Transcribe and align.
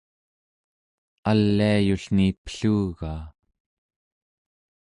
aliayullni 1.29 2.27
pellugaa 2.43 3.21